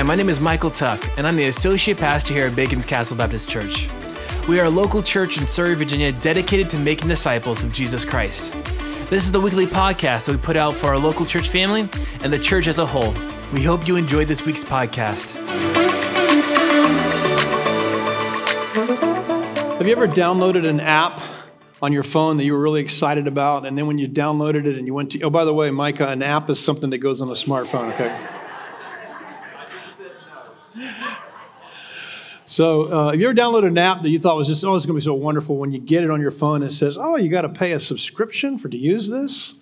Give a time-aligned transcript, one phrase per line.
[0.00, 3.18] Hi, my name is Michael Tuck, and I'm the Associate Pastor here at Bacon's Castle
[3.18, 3.86] Baptist Church.
[4.48, 8.50] We are a local church in Surry, Virginia, dedicated to making disciples of Jesus Christ.
[9.10, 11.86] This is the weekly podcast that we put out for our local church family
[12.24, 13.12] and the church as a whole.
[13.52, 15.32] We hope you enjoyed this week's podcast.
[19.76, 21.20] Have you ever downloaded an app
[21.82, 24.78] on your phone that you were really excited about, and then when you downloaded it
[24.78, 27.20] and you went to, oh, by the way, Micah, an app is something that goes
[27.20, 28.39] on a smartphone, okay?
[32.50, 34.96] So, uh, you ever downloaded an app that you thought was just, oh, it's going
[34.96, 37.14] to be so wonderful when you get it on your phone and it says, oh,
[37.14, 39.54] you got to pay a subscription for to use this?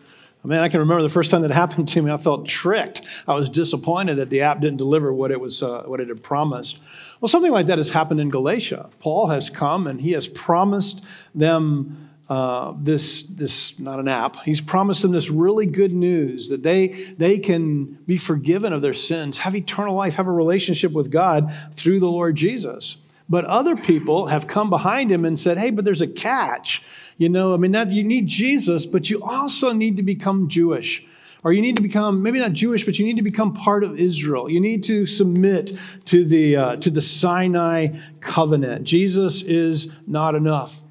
[0.42, 3.02] I mean, I can remember the first time that happened to me, I felt tricked.
[3.26, 6.22] I was disappointed that the app didn't deliver what it was, uh, what it had
[6.22, 6.78] promised.
[7.20, 8.88] Well, something like that has happened in Galatia.
[9.00, 14.60] Paul has come and he has promised them uh, this, this, not an app, he's
[14.60, 19.38] promised them this really good news that they, they can be forgiven of their sins,
[19.38, 22.98] have eternal life, have a relationship with God through the Lord Jesus.
[23.30, 26.82] But other people have come behind him and said, hey, but there's a catch.
[27.16, 31.06] You know, I mean, that, you need Jesus, but you also need to become Jewish
[31.44, 33.98] or you need to become maybe not Jewish, but you need to become part of
[33.98, 34.50] Israel.
[34.50, 35.72] You need to submit
[36.06, 38.84] to the uh, to the Sinai covenant.
[38.84, 40.82] Jesus is not enough.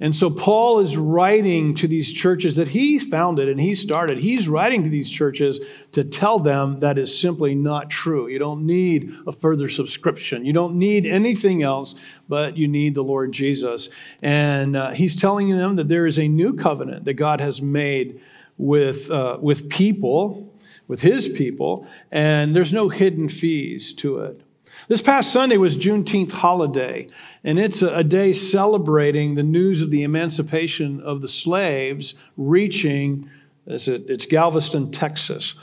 [0.00, 4.18] And so Paul is writing to these churches that he founded and he started.
[4.18, 5.60] He's writing to these churches
[5.92, 8.28] to tell them that is simply not true.
[8.28, 10.44] You don't need a further subscription.
[10.44, 11.96] You don't need anything else,
[12.28, 13.88] but you need the Lord Jesus.
[14.22, 18.20] And uh, he's telling them that there is a new covenant that God has made
[18.56, 20.54] with, uh, with people,
[20.86, 24.42] with his people, and there's no hidden fees to it.
[24.88, 27.06] This past Sunday was Juneteenth holiday,
[27.44, 33.30] and it's a, day celebrating the news of the emancipation of the slaves reaching,
[33.66, 35.54] it's Galveston, Texas.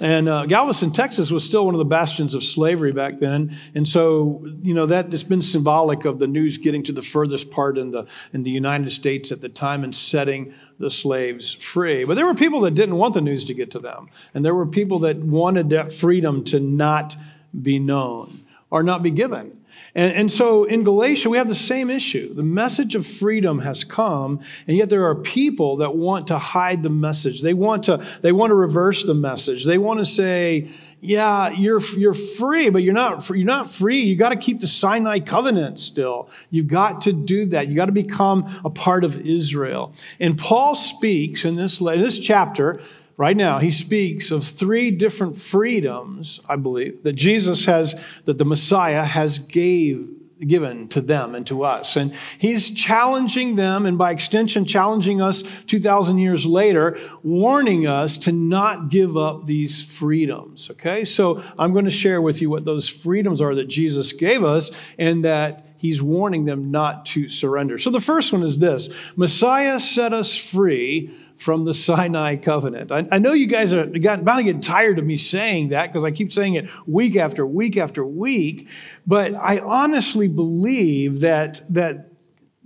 [0.00, 3.56] And uh, Galveston, Texas was still one of the bastions of slavery back then.
[3.74, 7.50] And so, you know, that has been symbolic of the news getting to the furthest
[7.50, 12.04] part in the, in the United States at the time and setting the slaves free.
[12.04, 14.08] But there were people that didn't want the news to get to them.
[14.34, 17.16] And there were people that wanted that freedom to not
[17.60, 19.61] be known or not be given.
[19.94, 22.32] And, and so in Galatia, we have the same issue.
[22.32, 26.82] The message of freedom has come, and yet there are people that want to hide
[26.82, 27.42] the message.
[27.42, 29.64] They want to, they want to reverse the message.
[29.64, 30.70] They want to say,
[31.02, 34.00] yeah, you're, you're free, but you're not, you're not free.
[34.00, 36.30] You got to keep the Sinai covenant still.
[36.50, 37.68] You've got to do that.
[37.68, 39.92] You got to become a part of Israel.
[40.20, 42.80] And Paul speaks in this, in this chapter
[43.16, 48.44] right now, he speaks of three different freedoms, I believe, that Jesus has, that the
[48.44, 50.08] Messiah has gave,
[50.46, 51.96] given to them and to us.
[51.96, 58.32] And he's challenging them, and by extension, challenging us 2,000 years later, warning us to
[58.32, 60.70] not give up these freedoms.
[60.70, 61.04] Okay?
[61.04, 64.70] So I'm going to share with you what those freedoms are that Jesus gave us
[64.98, 67.76] and that he's warning them not to surrender.
[67.76, 71.12] So the first one is this Messiah set us free
[71.42, 72.92] from the Sinai covenant.
[72.92, 75.92] I, I know you guys are got, about to get tired of me saying that
[75.92, 78.68] because I keep saying it week after week after week,
[79.06, 82.12] but I honestly believe that, that,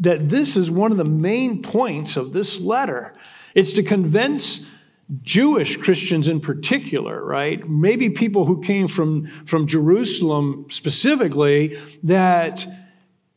[0.01, 3.15] that this is one of the main points of this letter.
[3.55, 4.67] It's to convince
[5.23, 7.67] Jewish Christians in particular, right?
[7.67, 12.67] Maybe people who came from, from Jerusalem specifically, that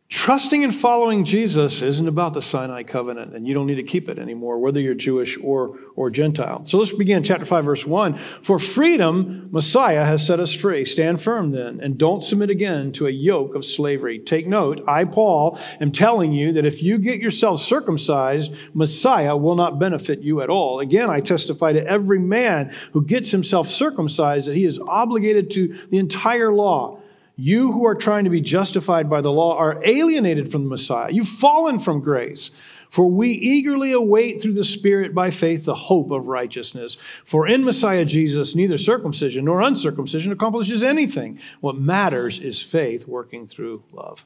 [0.10, 4.10] Trusting and following Jesus isn't about the Sinai covenant, and you don't need to keep
[4.10, 6.66] it anymore, whether you're Jewish or, or Gentile.
[6.66, 8.18] So let's begin chapter 5, verse 1.
[8.18, 10.84] For freedom, Messiah has set us free.
[10.84, 14.18] Stand firm then, and don't submit again to a yoke of slavery.
[14.18, 19.56] Take note, I, Paul, am telling you that if you get yourself circumcised, Messiah will
[19.56, 20.80] not benefit you at all.
[20.80, 25.78] Again, I testify to every man who gets himself circumcised that he is obligated to
[25.92, 26.99] the entire law.
[27.42, 31.10] You who are trying to be justified by the law are alienated from the Messiah.
[31.10, 32.52] You've fallen from grace.
[32.90, 36.98] For we eagerly await through the Spirit by faith the hope of righteousness.
[37.24, 41.40] For in Messiah Jesus, neither circumcision nor uncircumcision accomplishes anything.
[41.62, 44.26] What matters is faith working through love.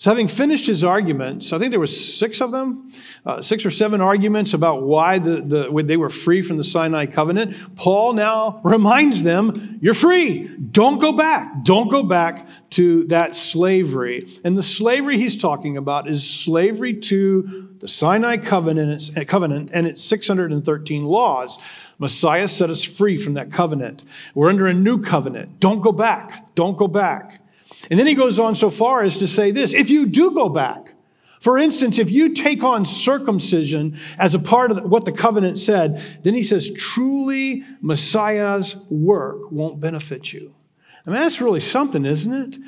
[0.00, 2.90] So, having finished his arguments, I think there were six of them,
[3.26, 7.04] uh, six or seven arguments about why the, the, they were free from the Sinai
[7.04, 7.54] covenant.
[7.76, 10.48] Paul now reminds them, "You're free.
[10.70, 11.64] Don't go back.
[11.64, 17.68] Don't go back to that slavery." And the slavery he's talking about is slavery to
[17.80, 21.58] the Sinai covenant, covenant and its 613 laws.
[21.98, 24.02] Messiah set us free from that covenant.
[24.34, 25.60] We're under a new covenant.
[25.60, 26.54] Don't go back.
[26.54, 27.42] Don't go back.
[27.90, 30.48] And then he goes on so far as to say this if you do go
[30.48, 30.94] back,
[31.40, 36.02] for instance, if you take on circumcision as a part of what the covenant said,
[36.22, 40.54] then he says, truly Messiah's work won't benefit you.
[41.06, 42.58] I mean, that's really something, isn't it?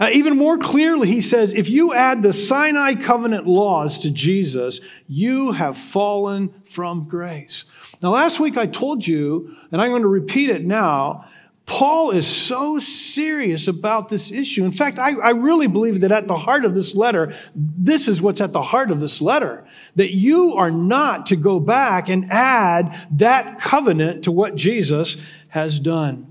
[0.00, 4.80] Uh, even more clearly, he says, if you add the Sinai covenant laws to Jesus,
[5.08, 7.66] you have fallen from grace.
[8.02, 11.26] Now, last week I told you, and I'm going to repeat it now,
[11.72, 14.66] Paul is so serious about this issue.
[14.66, 18.20] In fact, I, I, really believe that at the heart of this letter, this is
[18.20, 19.64] what's at the heart of this letter
[19.96, 25.16] that you are not to go back and add that covenant to what Jesus
[25.48, 26.30] has done.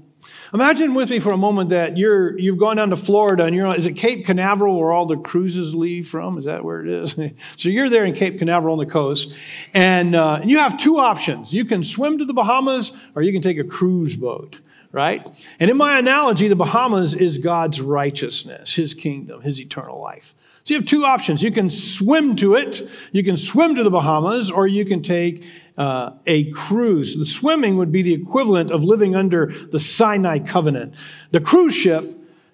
[0.54, 3.76] Imagine with me for a moment that you're, you've gone down to Florida and you're,
[3.76, 6.38] is it Cape Canaveral where all the cruises leave from?
[6.38, 7.16] Is that where it is?
[7.56, 9.34] so you're there in Cape Canaveral on the coast
[9.74, 11.52] and, uh, and you have two options.
[11.52, 14.60] You can swim to the Bahamas or you can take a cruise boat
[14.92, 15.28] right?
[15.60, 20.34] And in my analogy, the Bahamas is God's righteousness, his kingdom, his eternal life.
[20.64, 21.42] So you have two options.
[21.42, 25.44] You can swim to it, you can swim to the Bahamas, or you can take
[25.78, 27.18] uh, a cruise.
[27.18, 30.94] The swimming would be the equivalent of living under the Sinai covenant.
[31.32, 32.06] The cruise ship,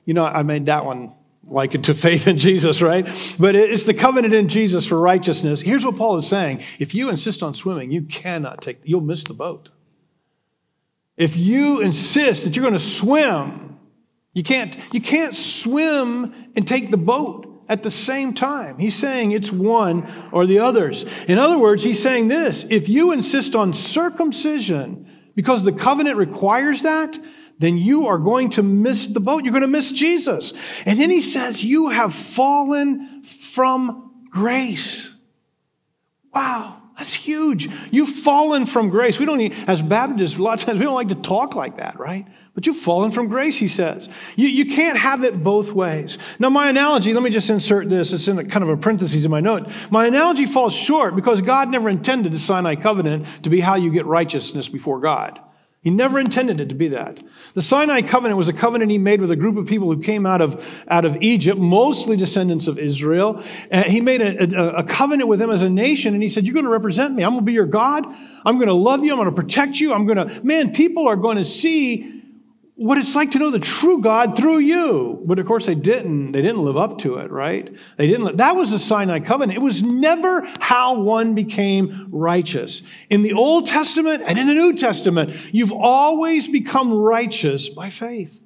[0.06, 1.14] you know, I made that one
[1.50, 3.06] like it to faith in Jesus, right?
[3.40, 5.62] But it's the covenant in Jesus for righteousness.
[5.62, 9.24] Here's what Paul is saying if you insist on swimming, you cannot take, you'll miss
[9.24, 9.70] the boat.
[11.18, 13.80] If you insist that you're going to swim,
[14.34, 18.78] you can't, you can't swim and take the boat at the same time.
[18.78, 21.06] He's saying it's one or the others.
[21.28, 26.84] In other words, he's saying this if you insist on circumcision because the covenant requires
[26.84, 27.18] that,
[27.60, 29.44] then you are going to miss the boat.
[29.44, 30.54] You're going to miss Jesus.
[30.86, 35.16] And then he says, You have fallen from grace.
[36.34, 36.82] Wow.
[36.98, 37.70] That's huge.
[37.92, 39.20] You've fallen from grace.
[39.20, 41.78] We don't need, as Baptists, a lot of times we don't like to talk like
[41.78, 42.26] that, right?
[42.56, 44.10] But you've fallen from grace, he says.
[44.36, 46.18] You, you can't have it both ways.
[46.40, 48.14] Now, my analogy, let me just insert this.
[48.14, 49.70] It's in a, kind of a parenthesis in my note.
[49.92, 53.92] My analogy falls short because God never intended the Sinai covenant to be how you
[53.92, 55.40] get righteousness before God.
[55.88, 57.18] He never intended it to be that.
[57.54, 60.26] The Sinai covenant was a covenant he made with a group of people who came
[60.26, 63.42] out of, out of Egypt, mostly descendants of Israel.
[63.72, 66.44] And he made a, a, a covenant with them as a nation, and he said,
[66.46, 67.24] You're going to represent me.
[67.24, 68.06] I'm going to be your God.
[68.46, 69.14] I'm going to love you.
[69.14, 69.94] I'm going to protect you.
[69.94, 72.17] I'm going to, man, people are going to see
[72.78, 75.24] what it's like to know the true God through you.
[75.26, 76.32] But of course, they didn't.
[76.32, 77.74] They didn't live up to it, right?
[77.98, 78.38] They didn't.
[78.38, 79.58] That was the Sinai covenant.
[79.58, 82.84] It was never how one became righteous.
[83.10, 88.42] In the Old Testament and in the New Testament, you've always become righteous by faith.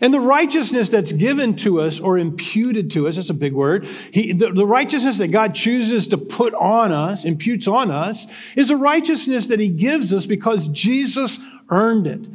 [0.00, 3.86] And the righteousness that's given to us or imputed to us, that's a big word.
[4.12, 8.26] He, the, the righteousness that God chooses to put on us, imputes on us,
[8.56, 11.38] is a righteousness that He gives us because Jesus
[11.70, 12.28] earned it.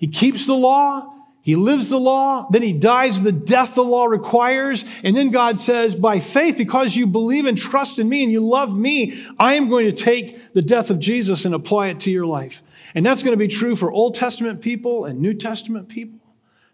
[0.00, 4.06] He keeps the law, he lives the law, then he dies the death the law
[4.06, 8.32] requires, and then God says, by faith, because you believe and trust in me and
[8.32, 12.00] you love me, I am going to take the death of Jesus and apply it
[12.00, 12.62] to your life.
[12.94, 16.18] And that's going to be true for Old Testament people and New Testament people.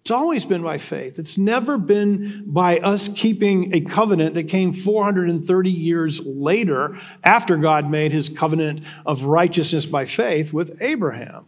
[0.03, 1.19] It's always been by faith.
[1.19, 7.91] It's never been by us keeping a covenant that came 430 years later after God
[7.91, 11.47] made his covenant of righteousness by faith with Abraham.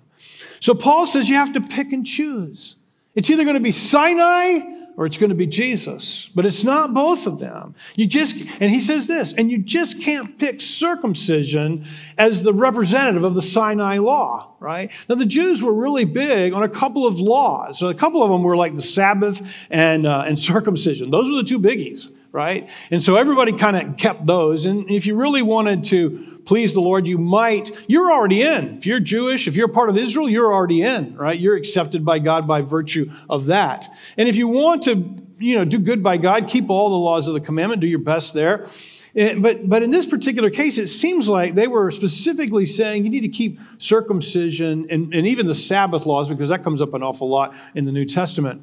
[0.61, 2.77] So Paul says you have to pick and choose.
[3.15, 4.59] It's either going to be Sinai
[4.99, 6.29] or it's going to be Jesus.
[6.35, 7.77] But it's not both of them.
[7.95, 11.87] You just, and he says this, and you just can't pick circumcision
[12.19, 14.91] as the representative of the Sinai law, right?
[15.09, 17.79] Now, the Jews were really big on a couple of laws.
[17.79, 19.41] So a couple of them were like the Sabbath
[19.71, 21.13] and, uh, and circumcision.
[21.13, 22.69] Those were the two biggies, right?
[22.91, 24.67] And so everybody kind of kept those.
[24.67, 28.79] And if you really wanted to please the Lord, you might, you're already in.
[28.79, 31.39] If you're Jewish, if you're part of Israel, you're already in, right?
[31.39, 33.87] You're accepted by God by virtue of that.
[34.17, 37.29] And if you want to, you know, do good by God, keep all the laws
[37.29, 38.67] of the commandment, do your best there.
[39.15, 43.11] Eh, but, but in this particular case, it seems like they were specifically saying you
[43.11, 47.03] need to keep circumcision and, and even the Sabbath laws, because that comes up an
[47.03, 48.63] awful lot in the New Testament.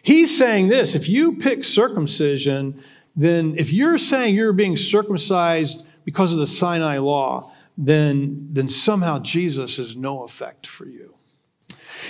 [0.00, 2.84] He's saying this if you pick circumcision,
[3.16, 9.20] then if you're saying you're being circumcised because of the Sinai law, then, then somehow
[9.20, 11.14] Jesus is no effect for you.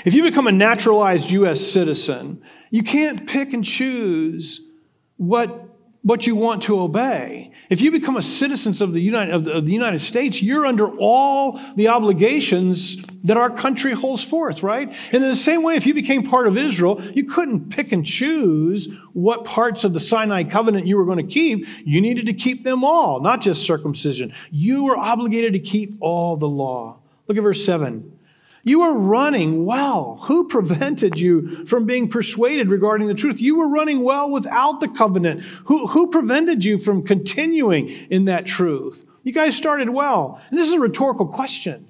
[0.07, 1.61] If you become a naturalized U.S.
[1.61, 2.41] citizen,
[2.71, 4.67] you can't pick and choose
[5.19, 5.70] what
[6.03, 7.53] what you want to obey.
[7.69, 10.65] If you become a citizen of the, United, of the, of the United States, you're
[10.65, 14.89] under all the obligations that our country holds forth, right?
[14.89, 18.05] And in the same way, if you became part of Israel, you couldn't pick and
[18.05, 21.67] choose what parts of the Sinai covenant you were going to keep.
[21.85, 24.33] You needed to keep them all, not just circumcision.
[24.51, 26.99] You were obligated to keep all the law.
[27.29, 28.19] Look at verse 7.
[28.63, 30.19] You were running well.
[30.25, 33.41] Who prevented you from being persuaded regarding the truth?
[33.41, 35.43] You were running well without the covenant.
[35.67, 39.05] Who, who prevented you from continuing in that truth?
[39.23, 40.41] You guys started well.
[40.51, 41.87] And this is a rhetorical question.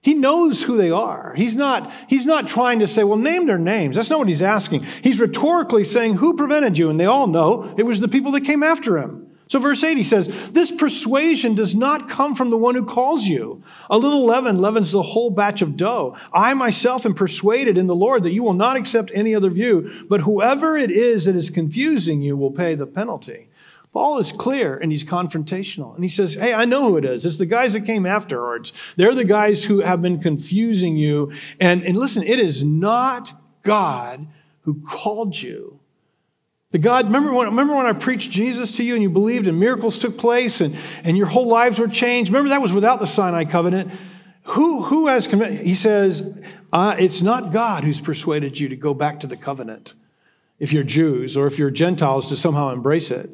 [0.00, 1.32] He knows who they are.
[1.34, 3.94] He's not, he's not trying to say, well, name their names.
[3.94, 4.82] That's not what he's asking.
[4.82, 6.90] He's rhetorically saying, who prevented you?
[6.90, 9.21] And they all know it was the people that came after him.
[9.52, 13.26] So, verse 8, he says, This persuasion does not come from the one who calls
[13.26, 13.62] you.
[13.90, 16.16] A little leaven leavens the whole batch of dough.
[16.32, 20.06] I myself am persuaded in the Lord that you will not accept any other view,
[20.08, 23.50] but whoever it is that is confusing you will pay the penalty.
[23.92, 25.94] Paul is clear and he's confrontational.
[25.94, 27.26] And he says, Hey, I know who it is.
[27.26, 28.72] It's the guys that came afterwards.
[28.96, 31.30] They're the guys who have been confusing you.
[31.60, 34.28] And, and listen, it is not God
[34.62, 35.78] who called you.
[36.72, 39.60] The God, remember when, remember when I preached Jesus to you and you believed and
[39.60, 42.30] miracles took place and, and your whole lives were changed?
[42.30, 43.92] Remember that was without the Sinai covenant.
[44.44, 46.36] Who, who has, he says,
[46.72, 49.92] uh, it's not God who's persuaded you to go back to the covenant
[50.58, 53.30] if you're Jews or if you're Gentiles to somehow embrace it.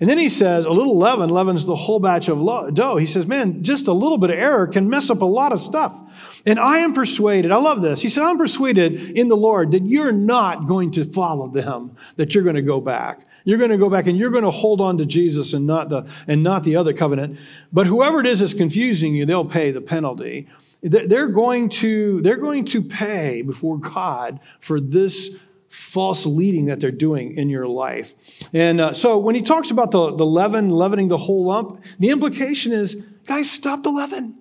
[0.00, 2.96] And then he says, a little leaven leavens the whole batch of dough.
[2.96, 5.60] He says, man, just a little bit of error can mess up a lot of
[5.60, 6.00] stuff.
[6.46, 8.00] And I am persuaded, I love this.
[8.00, 12.34] He said, I'm persuaded in the Lord that you're not going to follow them, that
[12.34, 13.26] you're going to go back.
[13.44, 15.90] You're going to go back and you're going to hold on to Jesus and not
[15.90, 17.38] the, and not the other covenant.
[17.72, 20.48] But whoever it is that's confusing you, they'll pay the penalty.
[20.82, 25.38] They're going to, they're going to pay before God for this
[25.70, 28.14] false leading that they're doing in your life.
[28.52, 32.10] And uh, so when he talks about the, the leaven, leavening the whole lump, the
[32.10, 34.36] implication is, guys, stop the leaven.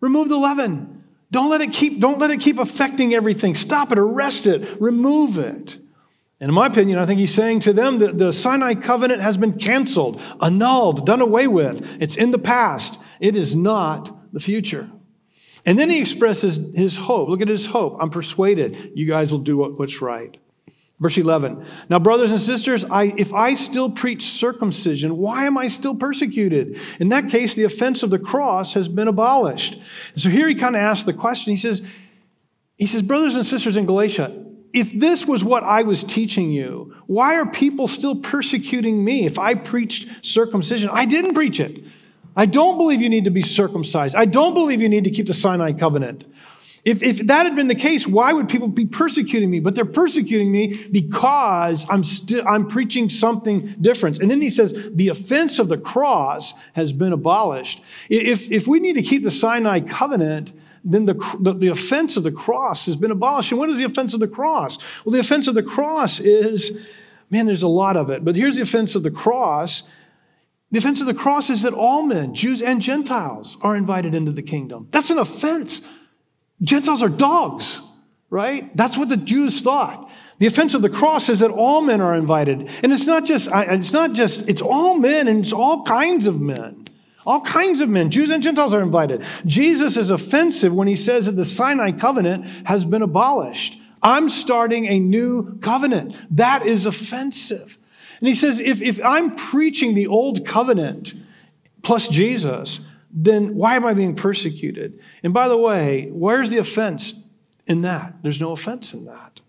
[0.00, 1.02] Remove the leaven.
[1.32, 3.56] Don't let it keep, don't let it keep affecting everything.
[3.56, 5.76] Stop it, arrest it, remove it.
[6.40, 9.36] And in my opinion, I think he's saying to them that the Sinai covenant has
[9.36, 11.84] been canceled, annulled, done away with.
[12.00, 13.00] It's in the past.
[13.18, 14.88] It is not the future.
[15.66, 17.28] And then he expresses his hope.
[17.28, 17.96] Look at his hope.
[18.00, 20.38] I'm persuaded you guys will do what's right.
[21.00, 21.64] Verse 11.
[21.88, 26.80] Now, brothers and sisters, I, if I still preach circumcision, why am I still persecuted?
[26.98, 29.74] In that case, the offense of the cross has been abolished.
[29.74, 31.52] And so here he kind of asks the question.
[31.52, 31.82] He says,
[32.76, 36.94] he says, brothers and sisters in Galatia, if this was what I was teaching you,
[37.06, 40.90] why are people still persecuting me if I preached circumcision?
[40.92, 41.84] I didn't preach it.
[42.36, 44.14] I don't believe you need to be circumcised.
[44.14, 46.24] I don't believe you need to keep the Sinai covenant.
[46.88, 49.60] If, if that had been the case, why would people be persecuting me?
[49.60, 52.02] But they're persecuting me because I'm
[52.46, 54.20] I'm preaching something different.
[54.20, 57.82] And then he says, the offense of the cross has been abolished.
[58.08, 62.22] If, if we need to keep the Sinai covenant, then the, the, the offense of
[62.22, 63.52] the cross has been abolished.
[63.52, 64.78] And what is the offense of the cross?
[65.04, 66.86] Well, the offense of the cross is,
[67.28, 68.24] man, there's a lot of it.
[68.24, 69.90] But here's the offense of the cross.
[70.70, 74.32] The offense of the cross is that all men, Jews and Gentiles, are invited into
[74.32, 74.88] the kingdom.
[74.90, 75.82] That's an offense
[76.62, 77.80] Gentiles are dogs,
[78.30, 78.76] right?
[78.76, 80.10] That's what the Jews thought.
[80.38, 82.70] The offense of the cross is that all men are invited.
[82.82, 86.40] And it's not just, it's not just, it's all men and it's all kinds of
[86.40, 86.88] men.
[87.26, 89.22] All kinds of men, Jews and Gentiles are invited.
[89.44, 93.78] Jesus is offensive when he says that the Sinai covenant has been abolished.
[94.02, 96.16] I'm starting a new covenant.
[96.30, 97.76] That is offensive.
[98.20, 101.14] And he says, if, if I'm preaching the old covenant
[101.82, 105.00] plus Jesus, then why am I being persecuted?
[105.22, 107.24] And by the way, where's the offense
[107.66, 108.14] in that?
[108.22, 109.40] There's no offense in that.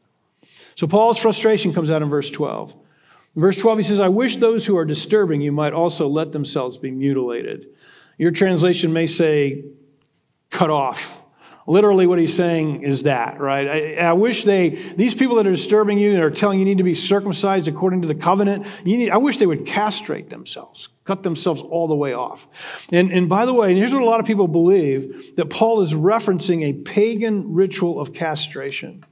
[0.75, 2.73] So Paul's frustration comes out in verse 12.
[3.35, 6.31] In verse 12, he says, I wish those who are disturbing you might also let
[6.31, 7.67] themselves be mutilated.
[8.17, 9.65] Your translation may say,
[10.49, 11.18] cut off
[11.69, 13.67] Literally, what he's saying is that, right?
[13.67, 16.79] I, I, wish they, these people that are disturbing you and are telling you need
[16.79, 21.21] to be circumcised according to the covenant, need, I wish they would castrate themselves, cut
[21.21, 22.47] themselves all the way off.
[22.91, 25.81] And, and by the way, and here's what a lot of people believe that Paul
[25.81, 29.05] is referencing a pagan ritual of castration.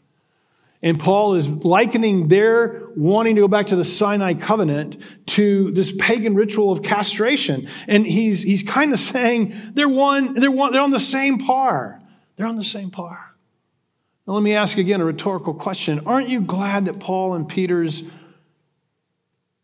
[0.82, 4.98] And Paul is likening their wanting to go back to the Sinai covenant
[5.28, 7.70] to this pagan ritual of castration.
[7.88, 12.02] And he's, he's kind of saying they're one, they're one, they're on the same par.
[12.38, 13.36] They're on the same par.
[14.26, 16.02] Now, let me ask again a rhetorical question.
[16.06, 18.04] Aren't you glad that Paul and Peter's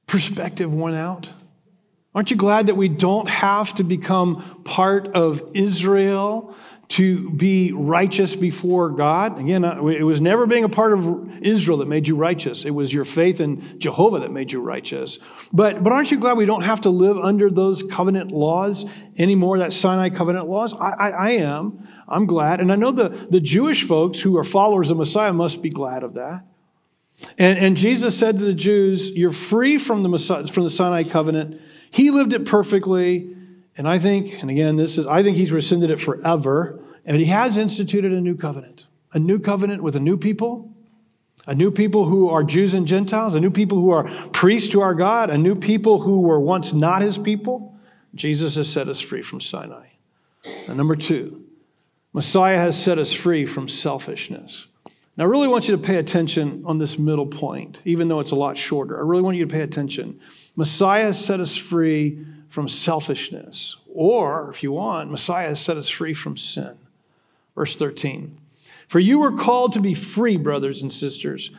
[0.08, 1.32] perspective went out?
[2.16, 6.56] Aren't you glad that we don't have to become part of Israel
[6.94, 9.40] to be righteous before God.
[9.40, 12.66] Again, uh, it was never being a part of Israel that made you righteous.
[12.66, 15.18] It was your faith in Jehovah that made you righteous.
[15.52, 18.86] But, but aren't you glad we don't have to live under those covenant laws
[19.18, 20.76] anymore, that Sinai covenant laws?
[20.76, 21.88] I, I, I am.
[22.08, 22.60] I'm glad.
[22.60, 26.04] And I know the, the Jewish folks who are followers of Messiah must be glad
[26.04, 26.46] of that.
[27.40, 31.06] And, and Jesus said to the Jews, You're free from the, Messiah, from the Sinai
[31.06, 31.60] covenant.
[31.90, 33.36] He lived it perfectly.
[33.76, 36.83] And I think, and again, this is, I think he's rescinded it forever.
[37.06, 40.72] And he has instituted a new covenant, a new covenant with a new people,
[41.46, 44.82] a new people who are Jews and Gentiles, a new people who are priests to
[44.82, 47.76] our God, a new people who were once not his people.
[48.16, 49.88] Jesus has set us free from Sinai.
[50.68, 51.44] And number two,
[52.14, 54.68] Messiah has set us free from selfishness.
[55.18, 58.32] Now, I really want you to pay attention on this middle point, even though it's
[58.32, 58.98] a lot shorter.
[58.98, 60.20] I really want you to pay attention.
[60.56, 63.78] Messiah has set us free from selfishness.
[63.94, 66.78] Or, if you want, Messiah has set us free from sin.
[67.56, 68.38] Verse 13
[68.88, 71.52] For you were called to be free, brothers and sisters,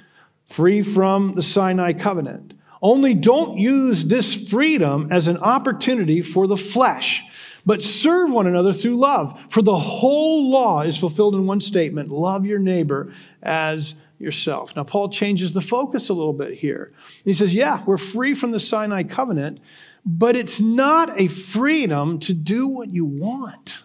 [0.47, 2.55] free from the Sinai covenant.
[2.83, 7.25] Only don't use this freedom as an opportunity for the flesh,
[7.65, 9.39] but serve one another through love.
[9.49, 14.77] For the whole law is fulfilled in one statement love your neighbor as yourself.
[14.77, 16.93] Now, Paul changes the focus a little bit here.
[17.25, 19.61] He says, Yeah, we're free from the Sinai covenant,
[20.05, 23.85] but it's not a freedom to do what you want.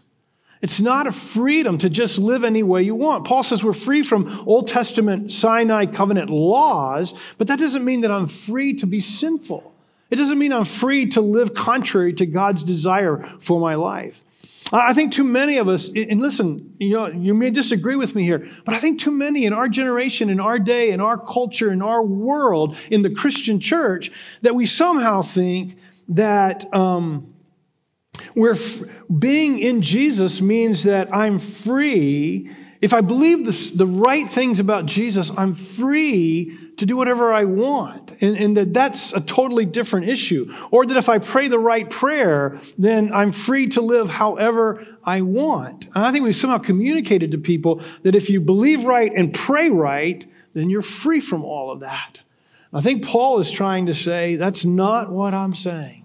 [0.61, 3.25] It's not a freedom to just live any way you want.
[3.25, 8.11] Paul says we're free from Old Testament Sinai covenant laws, but that doesn't mean that
[8.11, 9.73] I'm free to be sinful.
[10.09, 14.23] It doesn't mean I'm free to live contrary to God's desire for my life.
[14.71, 18.23] I think too many of us, and listen, you know, you may disagree with me
[18.23, 21.71] here, but I think too many in our generation, in our day, in our culture,
[21.71, 24.11] in our world, in the Christian church,
[24.41, 25.75] that we somehow think
[26.09, 27.33] that um,
[28.35, 28.81] we're f-
[29.17, 32.55] being in Jesus means that I'm free.
[32.81, 37.43] If I believe the, the right things about Jesus, I'm free to do whatever I
[37.43, 38.13] want.
[38.21, 40.53] And, and, that that's a totally different issue.
[40.71, 45.21] Or that if I pray the right prayer, then I'm free to live however I
[45.21, 45.85] want.
[45.87, 49.69] And I think we've somehow communicated to people that if you believe right and pray
[49.69, 52.21] right, then you're free from all of that.
[52.71, 55.98] I think Paul is trying to say that's not what I'm saying.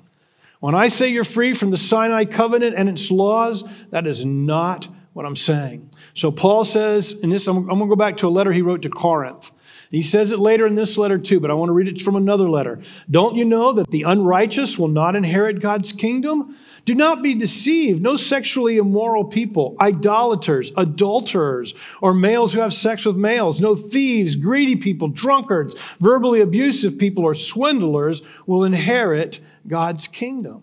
[0.64, 4.88] When I say you're free from the Sinai covenant and its laws, that is not
[5.12, 5.90] what I'm saying.
[6.14, 8.62] So Paul says, and this, I'm, I'm going to go back to a letter he
[8.62, 9.52] wrote to Corinth.
[9.90, 12.16] He says it later in this letter too, but I want to read it from
[12.16, 12.80] another letter.
[13.10, 16.56] Don't you know that the unrighteous will not inherit God's kingdom?
[16.86, 18.00] Do not be deceived.
[18.02, 24.34] No sexually immoral people, idolaters, adulterers, or males who have sex with males, no thieves,
[24.34, 30.62] greedy people, drunkards, verbally abusive people, or swindlers will inherit God's kingdom.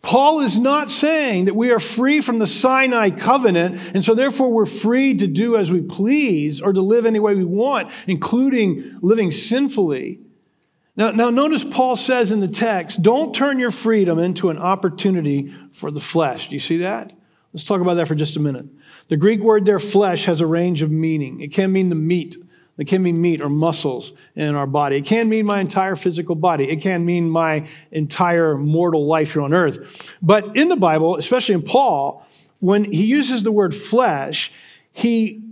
[0.00, 4.50] Paul is not saying that we are free from the Sinai covenant, and so therefore
[4.50, 8.98] we're free to do as we please or to live any way we want, including
[9.02, 10.20] living sinfully.
[10.96, 15.52] Now, now notice Paul says in the text, don't turn your freedom into an opportunity
[15.72, 16.48] for the flesh.
[16.48, 17.12] Do you see that?
[17.52, 18.66] Let's talk about that for just a minute.
[19.08, 21.40] The Greek word there, flesh, has a range of meaning.
[21.40, 22.36] It can mean the meat
[22.78, 24.96] it can mean meat or muscles in our body.
[24.96, 26.70] It can mean my entire physical body.
[26.70, 30.14] It can mean my entire mortal life here on earth.
[30.22, 32.24] But in the Bible, especially in Paul,
[32.60, 34.52] when he uses the word flesh,
[34.92, 35.42] he,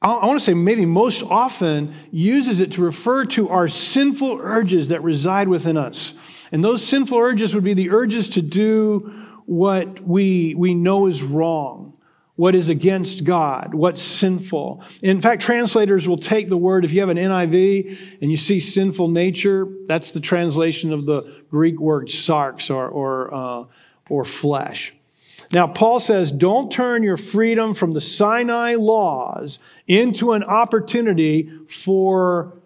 [0.00, 4.88] I want to say maybe most often, uses it to refer to our sinful urges
[4.88, 6.14] that reside within us.
[6.52, 9.12] And those sinful urges would be the urges to do
[9.46, 11.97] what we, we know is wrong
[12.38, 14.84] what is against God, what's sinful.
[15.02, 18.60] In fact, translators will take the word, if you have an NIV and you see
[18.60, 23.64] sinful nature, that's the translation of the Greek word sarx or, or, uh,
[24.08, 24.94] or flesh.
[25.50, 32.57] Now, Paul says, don't turn your freedom from the Sinai laws into an opportunity for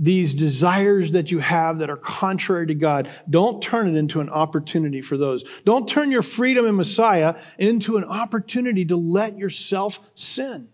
[0.00, 4.30] these desires that you have that are contrary to God, don't turn it into an
[4.30, 5.44] opportunity for those.
[5.64, 10.68] Don't turn your freedom in Messiah into an opportunity to let yourself sin.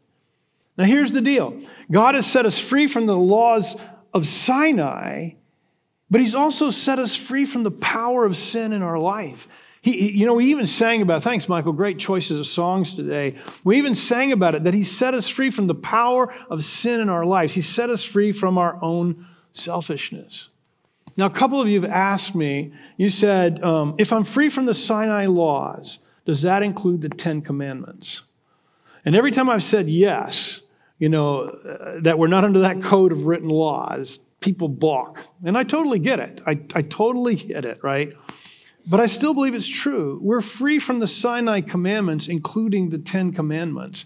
[0.76, 1.58] Now, here's the deal
[1.90, 3.76] God has set us free from the laws
[4.12, 5.30] of Sinai,
[6.10, 9.48] but He's also set us free from the power of sin in our life.
[9.85, 13.37] He, you know, we even sang about, thanks, Michael, great choices of songs today.
[13.64, 17.01] We even sang about it that He set us free from the power of sin
[17.01, 17.53] in our lives.
[17.53, 20.49] He set us free from our own selfishness.
[21.18, 24.64] Now, a couple of you have asked me, you said, um, if I'm free from
[24.64, 28.23] the Sinai laws, does that include the Ten Commandments?
[29.05, 30.62] And every time I've said yes,
[30.99, 35.20] you know, uh, that we're not under that code of written laws, people balk.
[35.44, 36.40] And I totally get it.
[36.47, 38.14] I, I totally get it, right?
[38.87, 40.18] But I still believe it's true.
[40.23, 44.05] We're free from the Sinai commandments, including the Ten Commandments,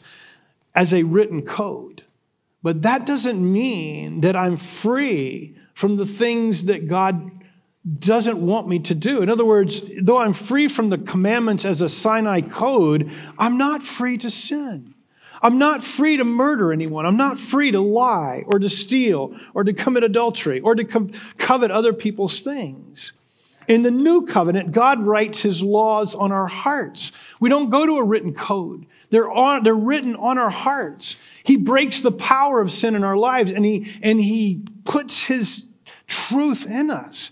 [0.75, 2.05] as a written code.
[2.63, 7.31] But that doesn't mean that I'm free from the things that God
[7.89, 9.23] doesn't want me to do.
[9.23, 13.83] In other words, though I'm free from the commandments as a Sinai code, I'm not
[13.83, 14.95] free to sin.
[15.41, 17.07] I'm not free to murder anyone.
[17.07, 20.85] I'm not free to lie or to steal or to commit adultery or to
[21.39, 23.13] covet other people's things.
[23.69, 27.13] In the new covenant, God writes his laws on our hearts.
[27.39, 28.87] We don't go to a written code.
[29.11, 31.21] They're, on, they're written on our hearts.
[31.45, 35.69] He breaks the power of sin in our lives and he, and he puts his
[36.07, 37.31] truth in us.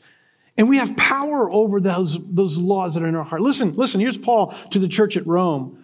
[0.59, 3.41] And we have power over those, those laws that are in our heart.
[3.41, 5.83] Listen, listen, here's Paul to the church at Rome.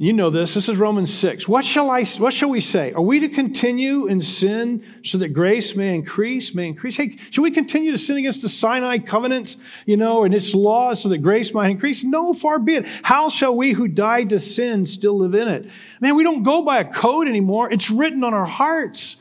[0.00, 0.54] You know this.
[0.54, 1.48] This is Romans 6.
[1.48, 2.92] What shall I what shall we say?
[2.92, 6.96] Are we to continue in sin so that grace may increase, may increase?
[6.96, 9.56] Hey, should we continue to sin against the Sinai covenants,
[9.86, 12.04] you know, and its laws so that grace might increase?
[12.04, 12.86] No, far be it.
[13.02, 15.68] How shall we who died to sin still live in it?
[16.00, 17.72] Man, we don't go by a code anymore.
[17.72, 19.16] It's written on our hearts.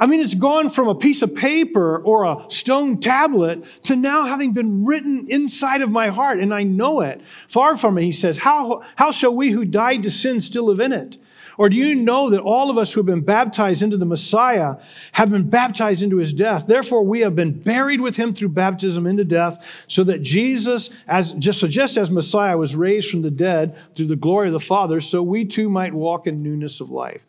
[0.00, 4.24] I mean, it's gone from a piece of paper or a stone tablet to now
[4.26, 7.20] having been written inside of my heart, and I know it.
[7.48, 10.80] Far from it, he says, How, how shall we who died to sin still live
[10.80, 11.18] in it?
[11.56, 14.76] Or do you know that all of us who have been baptized into the Messiah
[15.10, 16.68] have been baptized into his death?
[16.68, 21.32] Therefore, we have been buried with him through baptism into death, so that Jesus, as
[21.32, 24.60] just, so just as Messiah was raised from the dead through the glory of the
[24.60, 27.26] Father, so we too might walk in newness of life.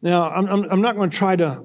[0.00, 1.64] Now, I'm, I'm, I'm not going to try to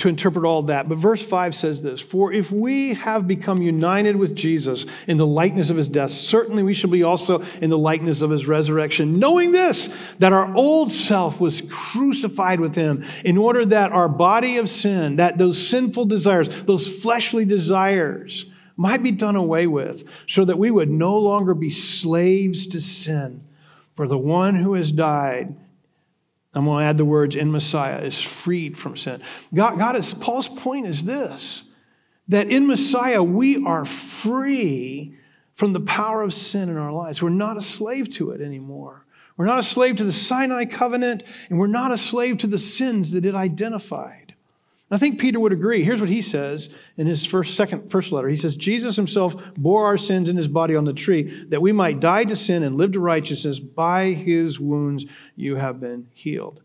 [0.00, 0.88] to interpret all that.
[0.88, 5.26] But verse 5 says this For if we have become united with Jesus in the
[5.26, 9.18] likeness of his death, certainly we shall be also in the likeness of his resurrection,
[9.18, 14.56] knowing this, that our old self was crucified with him, in order that our body
[14.56, 20.44] of sin, that those sinful desires, those fleshly desires, might be done away with, so
[20.44, 23.44] that we would no longer be slaves to sin.
[23.94, 25.54] For the one who has died
[26.54, 29.22] I'm going to add the words in Messiah is freed from sin.
[29.54, 31.64] God, God is, Paul's point is this
[32.28, 35.16] that in Messiah we are free
[35.54, 37.20] from the power of sin in our lives.
[37.20, 39.04] We're not a slave to it anymore.
[39.36, 42.58] We're not a slave to the Sinai covenant, and we're not a slave to the
[42.58, 44.29] sins that it identified.
[44.92, 45.84] I think Peter would agree.
[45.84, 48.28] Here's what he says in his first, second, first letter.
[48.28, 51.70] He says, Jesus himself bore our sins in his body on the tree, that we
[51.70, 53.60] might die to sin and live to righteousness.
[53.60, 56.60] By his wounds you have been healed.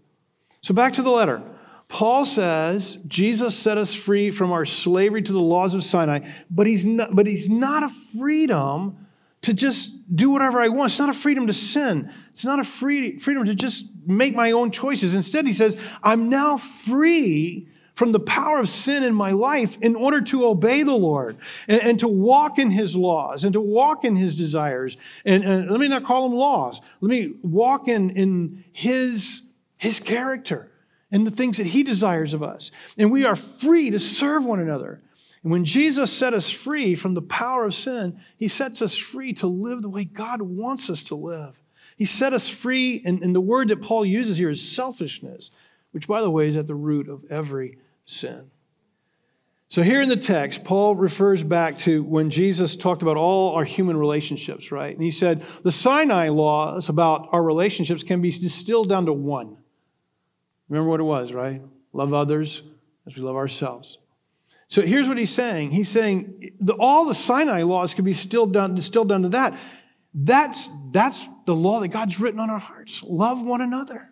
[0.61, 1.43] So back to the letter.
[1.87, 6.65] Paul says Jesus set us free from our slavery to the laws of Sinai, but
[6.65, 9.05] he's not, but he's not a freedom
[9.43, 10.91] to just do whatever I want.
[10.91, 12.11] It's not a freedom to sin.
[12.31, 15.13] It's not a free, freedom to just make my own choices.
[15.13, 19.95] Instead, he says, I'm now free from the power of sin in my life in
[19.95, 24.03] order to obey the Lord and, and to walk in His laws and to walk
[24.03, 24.97] in His desires.
[25.23, 26.81] And, and, let me not call them laws.
[26.99, 29.41] Let me walk in, in His,
[29.77, 30.69] His character
[31.11, 32.71] and the things that He desires of us.
[32.97, 35.01] And we are free to serve one another.
[35.43, 39.31] And when Jesus set us free from the power of sin, He sets us free
[39.33, 41.61] to live the way God wants us to live.
[41.95, 45.51] He set us free, and, and the word that Paul uses here is selfishness,
[45.91, 48.49] which, by the way, is at the root of every sin.
[49.67, 53.63] So, here in the text, Paul refers back to when Jesus talked about all our
[53.63, 54.93] human relationships, right?
[54.93, 59.57] And he said the Sinai laws about our relationships can be distilled down to one.
[60.69, 61.61] Remember what it was, right?
[61.93, 62.61] Love others
[63.07, 63.97] as we love ourselves.
[64.67, 65.71] So here's what he's saying.
[65.71, 69.59] He's saying the, all the Sinai laws can be distilled down, distilled down to that.
[70.13, 73.03] That's, that's the law that God's written on our hearts.
[73.03, 74.09] Love one another.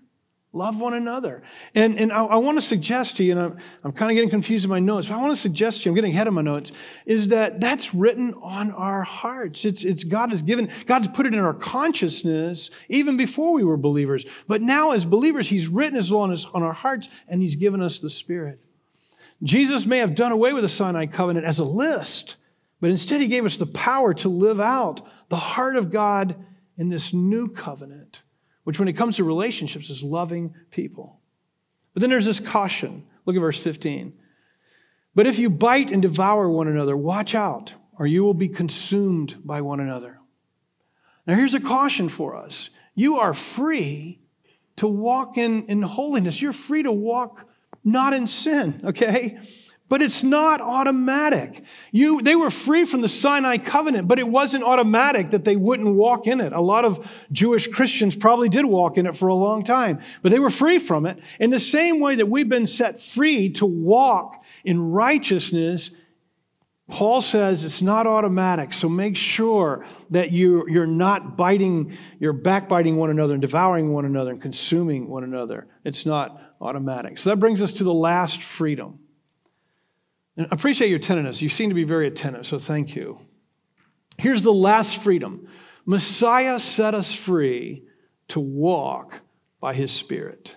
[0.55, 1.41] Love one another.
[1.73, 4.29] And, and I, I want to suggest to you, and I'm, I'm kind of getting
[4.29, 6.33] confused in my notes, but I want to suggest to you, I'm getting ahead of
[6.35, 6.71] my notes,
[7.07, 9.65] is that that's written on our hearts.
[9.65, 13.77] It's, it's God has given, God's put it in our consciousness even before we were
[13.77, 14.27] believers.
[14.47, 17.55] But now, as believers, He's written His law on, his, on our hearts, and He's
[17.55, 18.59] given us the Spirit.
[19.41, 22.35] Jesus may have done away with the Sinai covenant as a list,
[22.79, 26.35] but instead He gave us the power to live out the heart of God
[26.77, 28.21] in this new covenant
[28.63, 31.19] which when it comes to relationships is loving people.
[31.93, 33.05] But then there's this caution.
[33.25, 34.13] Look at verse 15.
[35.15, 39.35] But if you bite and devour one another, watch out, or you will be consumed
[39.45, 40.19] by one another.
[41.27, 44.19] Now, here's a caution for us you are free
[44.77, 47.47] to walk in, in holiness, you're free to walk
[47.83, 49.39] not in sin, okay?
[49.89, 51.63] But it's not automatic.
[51.91, 55.95] You, they were free from the Sinai covenant, but it wasn't automatic that they wouldn't
[55.95, 56.53] walk in it.
[56.53, 60.31] A lot of Jewish Christians probably did walk in it for a long time, but
[60.31, 61.19] they were free from it.
[61.39, 65.91] In the same way that we've been set free to walk in righteousness,
[66.89, 68.73] Paul says it's not automatic.
[68.73, 74.05] So make sure that you, you're not biting, you're backbiting one another and devouring one
[74.05, 75.67] another and consuming one another.
[75.85, 77.17] It's not automatic.
[77.17, 78.99] So that brings us to the last freedom.
[80.37, 81.41] And I appreciate your attentiveness.
[81.41, 83.19] You seem to be very attentive, so thank you.
[84.17, 85.47] Here's the last freedom
[85.85, 87.83] Messiah set us free
[88.29, 89.21] to walk
[89.59, 90.55] by his Spirit.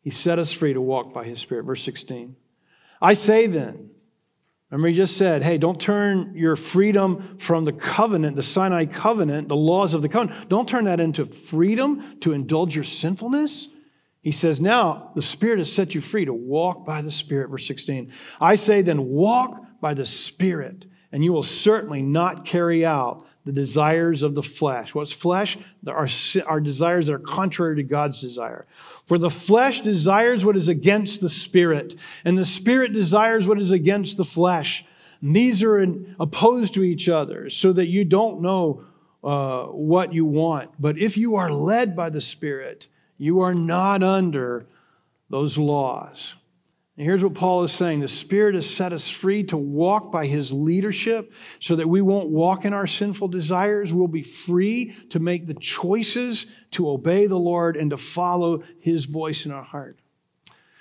[0.00, 1.64] He set us free to walk by his Spirit.
[1.64, 2.36] Verse 16.
[3.00, 3.90] I say then,
[4.70, 9.48] remember he just said, hey, don't turn your freedom from the covenant, the Sinai covenant,
[9.48, 13.68] the laws of the covenant, don't turn that into freedom to indulge your sinfulness.
[14.22, 17.50] He says, Now the Spirit has set you free to walk by the Spirit.
[17.50, 18.12] Verse 16.
[18.40, 23.52] I say, then walk by the Spirit, and you will certainly not carry out the
[23.52, 24.94] desires of the flesh.
[24.94, 25.58] What's flesh?
[25.88, 26.06] Our,
[26.46, 28.66] our desires that are contrary to God's desire.
[29.04, 33.72] For the flesh desires what is against the spirit, and the spirit desires what is
[33.72, 34.84] against the flesh.
[35.20, 38.84] And these are in, opposed to each other, so that you don't know
[39.24, 40.70] uh, what you want.
[40.78, 42.88] But if you are led by the Spirit,
[43.22, 44.66] you are not under
[45.30, 46.34] those laws.
[46.96, 50.26] And here's what Paul is saying the Spirit has set us free to walk by
[50.26, 53.92] His leadership so that we won't walk in our sinful desires.
[53.92, 59.04] We'll be free to make the choices to obey the Lord and to follow His
[59.04, 60.00] voice in our heart.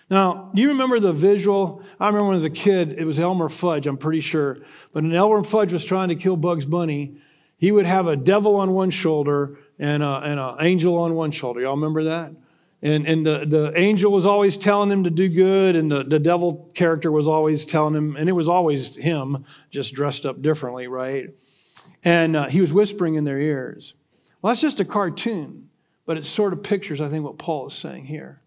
[0.10, 1.84] Now, do you remember the visual?
[2.00, 4.56] I remember when I was a kid, it was Elmer Fudge, I'm pretty sure.
[4.94, 7.18] But when Elmer Fudge was trying to kill Bugs Bunny,
[7.58, 11.60] he would have a devil on one shoulder and and an angel on one shoulder.
[11.60, 12.32] Y'all remember that?
[12.84, 16.18] And, and the, the angel was always telling him to do good, and the, the
[16.18, 20.88] devil character was always telling him, and it was always him, just dressed up differently,
[20.88, 21.30] right?
[22.04, 23.94] And uh, he was whispering in their ears.
[24.42, 25.70] Well, that's just a cartoon,
[26.08, 28.42] but it sort of pictures, I think, what Paul is saying here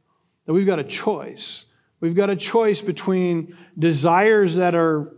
[0.46, 1.66] that we've got a choice.
[2.00, 5.14] We've got a choice between desires that are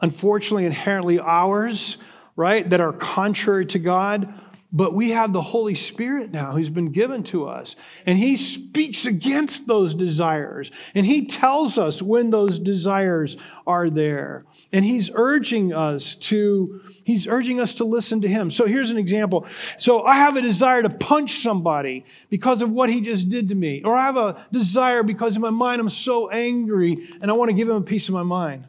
[0.00, 1.96] unfortunately inherently ours,
[2.36, 4.32] right, that are contrary to God,
[4.72, 7.76] but we have the Holy Spirit now who's been given to us.
[8.04, 10.70] And He speaks against those desires.
[10.94, 14.42] And He tells us when those desires are there.
[14.72, 18.50] And He's urging us to, He's urging us to listen to Him.
[18.50, 19.46] So here's an example.
[19.76, 23.54] So I have a desire to punch somebody because of what he just did to
[23.54, 23.82] me.
[23.84, 27.50] Or I have a desire because in my mind I'm so angry and I want
[27.50, 28.66] to give him a piece of my mind.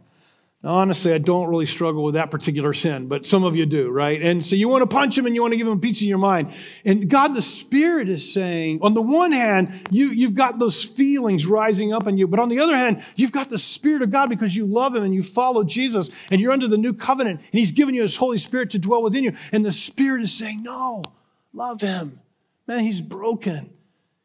[0.64, 3.92] Now, honestly, I don't really struggle with that particular sin, but some of you do,
[3.92, 4.20] right?
[4.20, 6.02] And so you want to punch him and you want to give him a piece
[6.02, 6.52] of your mind.
[6.84, 11.46] And God the Spirit is saying, on the one hand, you, you've got those feelings
[11.46, 14.30] rising up in you, but on the other hand, you've got the Spirit of God
[14.30, 17.60] because you love him and you follow Jesus and you're under the new covenant and
[17.60, 19.34] he's given you his Holy Spirit to dwell within you.
[19.52, 21.04] And the Spirit is saying, no,
[21.54, 22.20] love him.
[22.66, 23.77] Man, he's broken.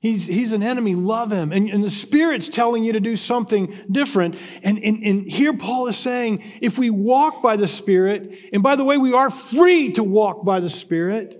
[0.03, 1.53] He's, he's an enemy, love him.
[1.53, 4.35] And, and the Spirit's telling you to do something different.
[4.65, 8.75] And, and, and here Paul is saying if we walk by the Spirit, and by
[8.75, 11.39] the way, we are free to walk by the Spirit,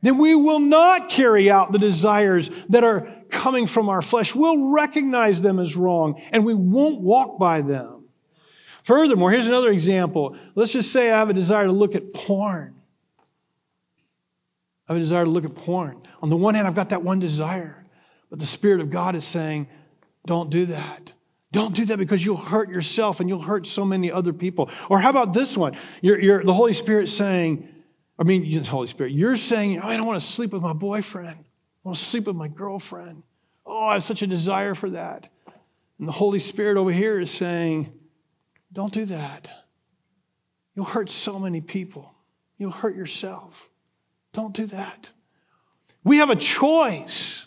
[0.00, 4.34] then we will not carry out the desires that are coming from our flesh.
[4.34, 8.04] We'll recognize them as wrong, and we won't walk by them.
[8.82, 10.38] Furthermore, here's another example.
[10.54, 12.76] Let's just say I have a desire to look at porn.
[14.88, 16.00] I have a desire to look at porn.
[16.22, 17.76] On the one hand, I've got that one desire.
[18.30, 19.68] But the Spirit of God is saying,
[20.24, 21.12] don't do that.
[21.52, 24.70] Don't do that because you'll hurt yourself and you'll hurt so many other people.
[24.88, 25.76] Or how about this one?
[26.00, 27.68] You're, you're, the Holy Spirit saying,
[28.18, 30.72] I mean, the Holy Spirit, you're saying, oh, I don't want to sleep with my
[30.72, 31.38] boyfriend.
[31.38, 31.44] I
[31.82, 33.24] want to sleep with my girlfriend.
[33.66, 35.28] Oh, I have such a desire for that.
[35.98, 37.92] And the Holy Spirit over here is saying,
[38.72, 39.50] don't do that.
[40.76, 42.14] You'll hurt so many people.
[42.58, 43.68] You'll hurt yourself.
[44.32, 45.10] Don't do that.
[46.04, 47.46] We have a choice.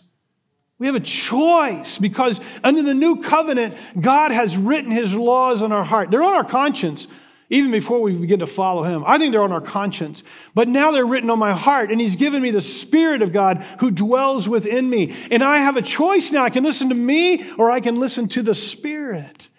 [0.80, 5.72] We have a choice because under the new covenant, God has written his laws on
[5.72, 6.12] our heart.
[6.12, 7.08] They're on our conscience
[7.50, 9.04] even before we begin to follow him.
[9.06, 10.24] I think they're on our conscience.
[10.56, 13.64] But now they're written on my heart, and he's given me the Spirit of God
[13.80, 15.16] who dwells within me.
[15.30, 16.44] And I have a choice now.
[16.44, 19.50] I can listen to me or I can listen to the Spirit.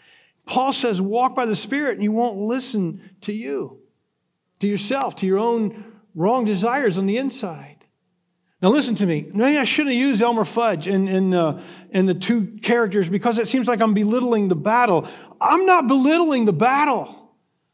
[0.45, 3.79] Paul says, walk by the Spirit, and you won't listen to you,
[4.59, 7.74] to yourself, to your own wrong desires on the inside.
[8.65, 9.27] Now, listen to me.
[9.35, 13.69] Maybe I shouldn't used Elmer Fudge in, in, uh, the two characters because it seems
[13.69, 15.07] like I'm belittling the battle.
[15.39, 17.31] I'm not belittling the battle.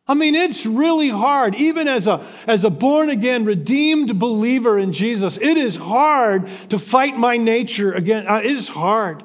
[0.09, 1.55] I mean, it's really hard.
[1.55, 6.79] Even as a, as a born again, redeemed believer in Jesus, it is hard to
[6.81, 8.27] fight my nature again.
[8.27, 9.23] Uh, it is hard.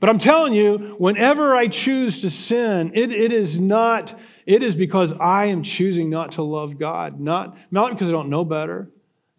[0.00, 4.76] But I'm telling you, whenever I choose to sin, it, it is not, it is
[4.76, 8.88] because I am choosing not to love God, not, not because I don't know better.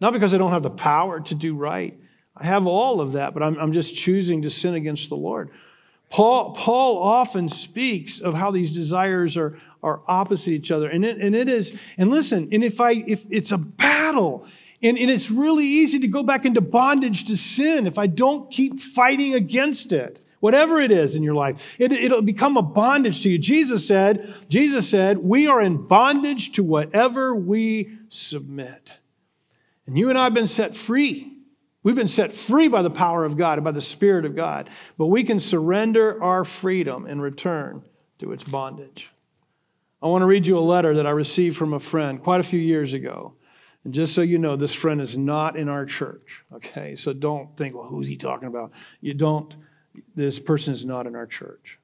[0.04, 1.98] Not because I don't have the power to do right.
[2.36, 5.48] I have all of that, but I'm, I'm just choosing to sin against the Lord.
[6.10, 10.90] Paul, Paul often speaks of how these desires are, are opposite each other.
[10.90, 14.46] And it, and it is, and listen, and if I if it's a battle,
[14.82, 18.50] and, and it's really easy to go back into bondage to sin if I don't
[18.50, 20.20] keep fighting against it.
[20.40, 23.38] Whatever it is in your life, it, it'll become a bondage to you.
[23.38, 28.98] Jesus said, Jesus said, we are in bondage to whatever we submit.
[29.86, 31.30] And you and I have been set free.
[31.82, 34.70] We've been set free by the power of God and by the Spirit of God.
[34.96, 37.82] But we can surrender our freedom in return
[38.18, 39.10] to its bondage.
[40.02, 42.44] I want to read you a letter that I received from a friend quite a
[42.44, 43.34] few years ago.
[43.84, 46.42] And just so you know, this friend is not in our church.
[46.54, 46.96] Okay?
[46.96, 48.72] So don't think, well, who's he talking about?
[49.02, 49.54] You don't,
[50.14, 51.78] this person is not in our church.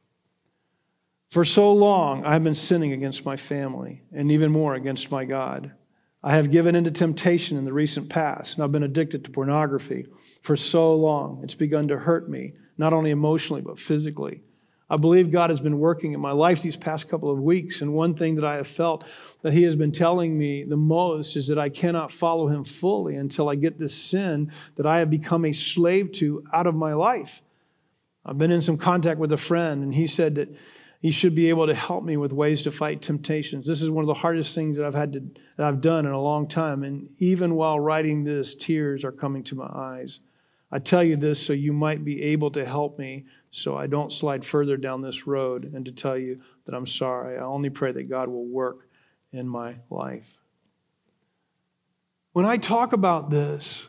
[1.31, 5.73] For so long, I've been sinning against my family and even more against my God.
[6.23, 10.07] I have given into temptation in the recent past, and I've been addicted to pornography
[10.43, 11.41] for so long.
[11.43, 14.43] It's begun to hurt me, not only emotionally, but physically.
[14.91, 17.95] I believe God has been working in my life these past couple of weeks, and
[17.95, 19.05] one thing that I have felt
[19.43, 23.15] that He has been telling me the most is that I cannot follow Him fully
[23.15, 26.93] until I get this sin that I have become a slave to out of my
[26.93, 27.41] life.
[28.27, 30.49] I've been in some contact with a friend, and he said that
[31.01, 33.67] he should be able to help me with ways to fight temptations.
[33.67, 35.21] This is one of the hardest things that I've had to
[35.57, 39.43] that I've done in a long time, and even while writing this, tears are coming
[39.45, 40.21] to my eyes.
[40.73, 44.13] I tell you this so you might be able to help me so I don't
[44.13, 47.37] slide further down this road and to tell you that I'm sorry.
[47.37, 48.89] I only pray that God will work
[49.33, 50.39] in my life.
[52.33, 53.89] When I talk about this,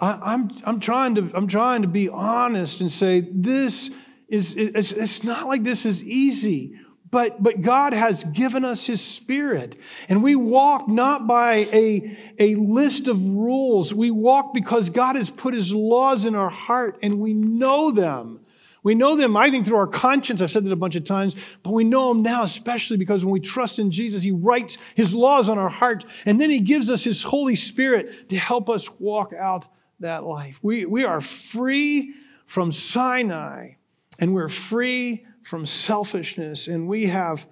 [0.00, 3.90] I, am I'm, I'm, trying to, I'm trying to be honest and say this
[4.30, 6.78] is, it's, it's not like this is easy.
[7.10, 9.76] But, but God has given us His Spirit.
[10.08, 13.92] And we walk not by a, a list of rules.
[13.92, 18.40] We walk because God has put His laws in our heart and we know them.
[18.82, 20.40] We know them, I think, through our conscience.
[20.40, 23.32] I've said that a bunch of times, but we know them now, especially because when
[23.32, 26.88] we trust in Jesus, He writes His laws on our heart, and then He gives
[26.88, 29.66] us His Holy Spirit to help us walk out
[29.98, 30.60] that life.
[30.62, 32.14] We, we are free
[32.46, 33.72] from Sinai,
[34.20, 37.46] and we're free from selfishness, and we have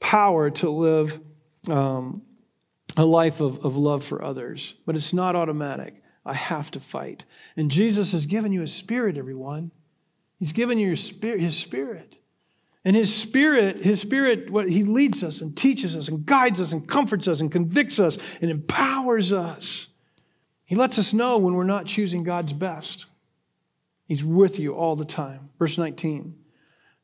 [0.00, 1.20] power to live
[1.68, 2.22] um,
[2.96, 4.74] a life of, of love for others.
[4.86, 6.02] But it's not automatic.
[6.24, 7.24] I have to fight.
[7.56, 9.72] And Jesus has given you a spirit, everyone.
[10.38, 12.16] He's given you spirit, his spirit.
[12.84, 16.72] And his spirit, his spirit, what he leads us and teaches us and guides us
[16.72, 19.88] and comforts us and convicts us and empowers us.
[20.64, 23.06] He lets us know when we're not choosing God's best.
[24.06, 25.50] He's with you all the time.
[25.58, 26.34] Verse 19.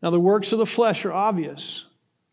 [0.03, 1.87] Now, the works of the flesh are obvious.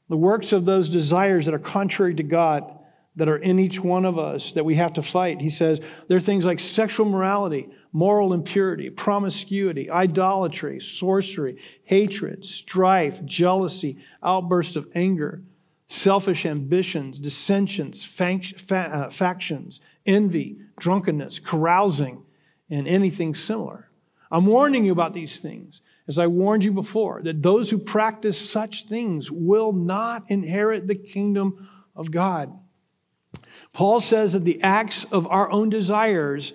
[0.09, 2.77] The works of those desires that are contrary to God,
[3.15, 5.41] that are in each one of us, that we have to fight.
[5.41, 13.23] He says there are things like sexual morality, moral impurity, promiscuity, idolatry, sorcery, hatred, strife,
[13.25, 15.43] jealousy, outbursts of anger,
[15.87, 22.23] selfish ambitions, dissensions, uh, factions, envy, drunkenness, carousing,
[22.69, 23.88] and anything similar.
[24.31, 28.37] I'm warning you about these things as I warned you before, that those who practice
[28.37, 32.51] such things will not inherit the kingdom of God.
[33.73, 36.53] Paul says that the acts of our own desires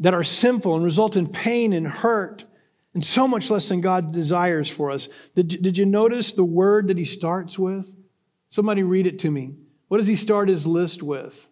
[0.00, 2.44] that are sinful and result in pain and hurt,
[2.92, 5.08] and so much less than God desires for us.
[5.34, 7.94] Did, did you notice the word that he starts with?
[8.50, 9.54] Somebody read it to me.
[9.88, 11.46] What does he start his list with?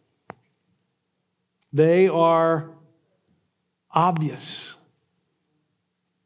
[1.72, 2.74] They are
[3.90, 4.74] obvious.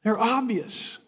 [0.03, 0.99] They're obvious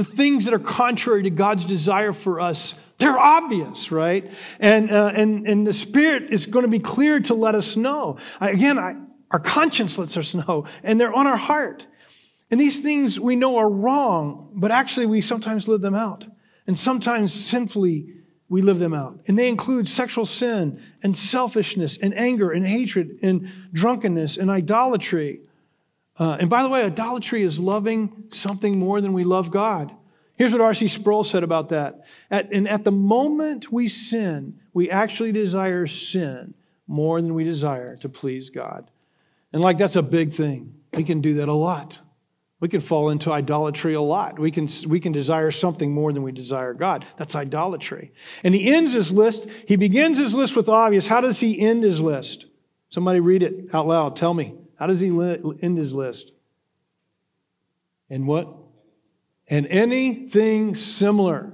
[0.00, 4.30] the things that are contrary to God's desire for us, they're obvious, right?
[4.58, 8.16] And, uh, and, and the Spirit is going to be clear to let us know.
[8.40, 8.96] I, again, I,
[9.30, 11.86] our conscience lets us know, and they're on our heart.
[12.50, 16.26] And these things we know are wrong, but actually we sometimes live them out.
[16.66, 18.14] And sometimes sinfully
[18.48, 19.20] we live them out.
[19.28, 25.40] And they include sexual sin and selfishness and anger and hatred and drunkenness and idolatry
[26.20, 29.90] uh, and by the way, idolatry is loving something more than we love God.
[30.36, 30.88] Here's what R.C.
[30.88, 32.04] Sproul said about that.
[32.30, 36.52] At, and at the moment we sin, we actually desire sin
[36.86, 38.90] more than we desire to please God.
[39.54, 40.74] And like that's a big thing.
[40.92, 42.00] We can do that a lot.
[42.60, 44.38] We can fall into idolatry a lot.
[44.38, 47.06] We can, we can desire something more than we desire God.
[47.16, 48.12] That's idolatry.
[48.44, 49.48] And he ends his list.
[49.66, 51.06] He begins his list with obvious.
[51.06, 52.44] How does he end his list?
[52.90, 54.16] Somebody read it out loud.
[54.16, 54.59] Tell me.
[54.80, 56.32] How does he end his list?
[58.08, 58.48] And what?
[59.46, 61.52] And anything similar.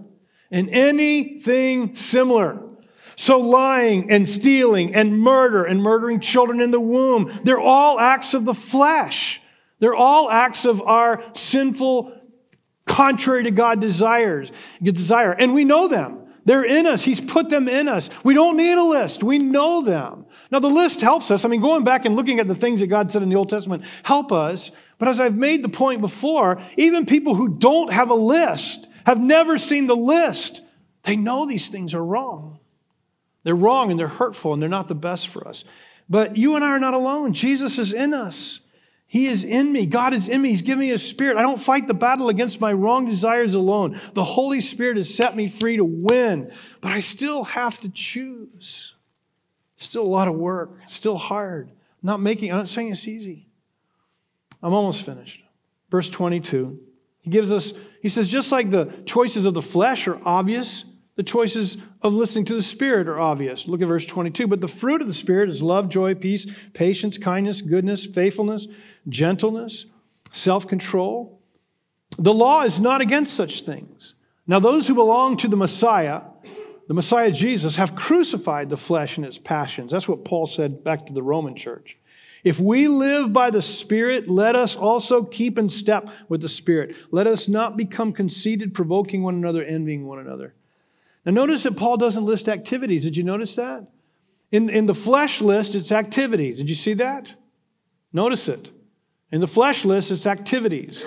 [0.53, 2.63] And anything similar.
[3.17, 8.33] So lying and stealing and murder and murdering children in the womb, they're all acts
[8.33, 9.43] of the flesh.
[9.81, 12.13] They're all acts of our sinful,
[12.85, 15.33] contrary to God desires, desire.
[15.33, 16.26] And we know them.
[16.47, 17.03] They're in us.
[17.03, 18.09] He's put them in us.
[18.25, 19.23] We don't need a list.
[19.23, 20.25] We know them.
[20.51, 21.45] Now, the list helps us.
[21.45, 23.49] I mean, going back and looking at the things that God said in the Old
[23.49, 24.71] Testament help us.
[24.99, 29.21] But as I've made the point before, even people who don't have a list, have
[29.21, 30.63] never seen the list,
[31.03, 32.61] they know these things are wrong.
[33.43, 35.65] They're wrong and they're hurtful and they're not the best for us.
[36.09, 37.33] But you and I are not alone.
[37.33, 38.61] Jesus is in us.
[39.09, 39.87] He is in me.
[39.87, 40.51] God is in me.
[40.51, 41.37] He's given me a spirit.
[41.37, 44.01] I don't fight the battle against my wrong desires alone.
[44.15, 46.51] The Holy Spirit has set me free to win,
[46.81, 48.95] but I still have to choose.
[49.77, 51.71] Still a lot of work, still hard.
[52.03, 53.47] not making, I'm not saying it's easy.
[54.63, 55.43] I'm almost finished.
[55.91, 56.81] Verse 22.
[57.21, 60.85] He gives us, he says, just like the choices of the flesh are obvious,
[61.17, 63.67] The choices of listening to the Spirit are obvious.
[63.67, 64.47] Look at verse 22.
[64.47, 68.69] But the fruit of the Spirit is love, joy, peace, patience, kindness, goodness, faithfulness,
[69.09, 69.87] gentleness,
[70.33, 71.41] self control.
[72.19, 74.15] The law is not against such things.
[74.47, 76.23] Now, those who belong to the Messiah,
[76.87, 79.91] the Messiah Jesus, have crucified the flesh and its passions.
[79.91, 81.99] That's what Paul said back to the Roman church.
[82.45, 86.95] If we live by the Spirit, let us also keep in step with the Spirit.
[87.11, 90.55] Let us not become conceited, provoking one another, envying one another.
[91.25, 93.03] Now, notice that Paul doesn't list activities.
[93.03, 93.89] Did you notice that?
[94.53, 96.59] In, in the flesh list, it's activities.
[96.59, 97.35] Did you see that?
[98.13, 98.71] Notice it.
[99.33, 101.05] In the flesh list, it's activities.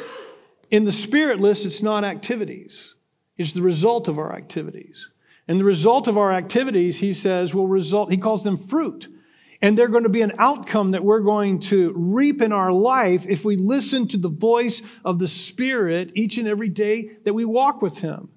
[0.71, 2.95] In the spirit list, it's not activities.
[3.37, 5.09] It's the result of our activities.
[5.47, 9.07] And the result of our activities, he says, will result, he calls them fruit.
[9.61, 13.25] And they're going to be an outcome that we're going to reap in our life
[13.27, 17.45] if we listen to the voice of the Spirit each and every day that we
[17.45, 18.29] walk with Him.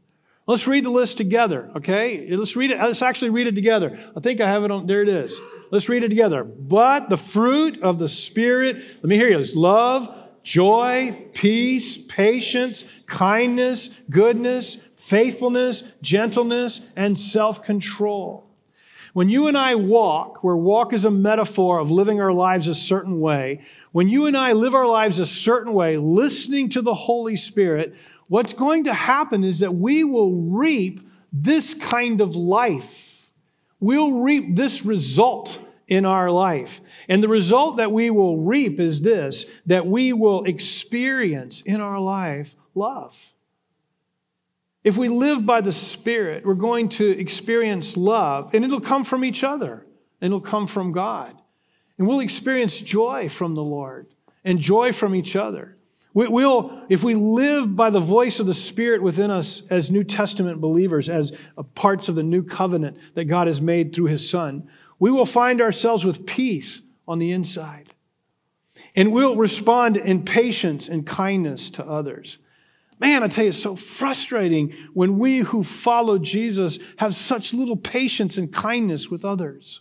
[0.46, 2.34] Let's read the list together, okay?
[2.34, 2.78] Let's read it.
[2.78, 3.98] Let's actually read it together.
[4.16, 5.38] I think I have it on, there it is.
[5.70, 6.42] Let's read it together.
[6.42, 9.42] But the fruit of the Spirit, let me hear you.
[9.54, 18.48] Love, joy, peace, patience, kindness, goodness, faithfulness, gentleness, and self control.
[19.12, 22.74] When you and I walk, where walk is a metaphor of living our lives a
[22.74, 23.60] certain way,
[23.92, 27.94] when you and I live our lives a certain way, listening to the Holy Spirit,
[28.32, 33.28] what's going to happen is that we will reap this kind of life.
[33.78, 36.80] We'll reap this result in our life.
[37.10, 42.00] And the result that we will reap is this that we will experience in our
[42.00, 43.34] life love.
[44.82, 49.26] If we live by the Spirit, we're going to experience love, and it'll come from
[49.26, 49.86] each other,
[50.22, 51.36] and it'll come from God.
[51.98, 54.06] And we'll experience joy from the Lord
[54.42, 55.76] and joy from each other.
[56.14, 60.04] We, will, if we live by the voice of the Spirit within us as New
[60.04, 61.32] Testament believers, as
[61.74, 65.62] parts of the new covenant that God has made through His Son, we will find
[65.62, 67.94] ourselves with peace on the inside.
[68.94, 72.38] And we'll respond in patience and kindness to others.
[73.00, 77.76] Man, I tell you, it's so frustrating when we who follow Jesus have such little
[77.76, 79.80] patience and kindness with others.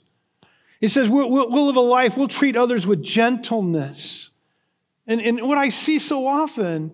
[0.80, 4.31] He says we'll, we'll, we'll live a life, we'll treat others with gentleness
[5.08, 6.92] and, and what I see so often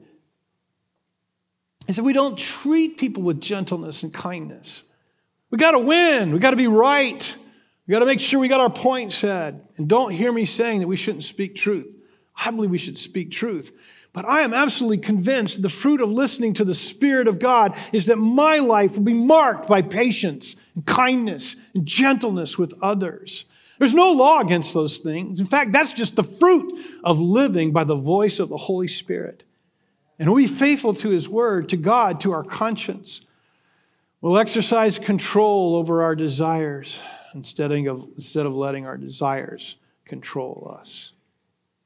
[1.88, 4.84] is that we don't treat people with gentleness and kindness.
[5.50, 6.32] We got to win.
[6.32, 7.38] We got to be right.
[7.88, 9.66] We got to make sure we got our point said.
[9.78, 11.96] And don't hear me saying that we shouldn't speak truth.
[12.36, 13.76] I believe we should speak truth.
[14.14, 18.08] But I am absolutely convinced the fruit of listening to the Spirit of God is
[18.08, 23.46] that my life will be marked by patience and kindness and gentleness with others.
[23.80, 25.40] There's no law against those things.
[25.40, 29.44] In fact, that's just the fruit of living by the voice of the Holy Spirit.
[30.20, 33.22] And we faithful to His Word, to God, to our conscience.
[34.22, 37.02] We'll exercise control over our desires
[37.36, 41.12] instead of, instead of letting our desires control us.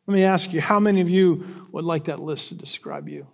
[0.07, 3.27] Let me ask you, how many of you would like that list to describe you?